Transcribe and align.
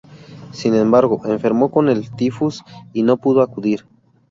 Sin 0.51 0.73
embargo, 0.73 1.21
enfermó 1.25 1.69
con 1.69 1.87
el 1.87 2.09
tifus 2.15 2.63
y 2.91 3.03
no 3.03 3.17
pudo 3.17 3.43
acudir. 3.43 3.85